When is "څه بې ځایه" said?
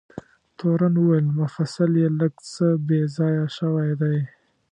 2.51-3.45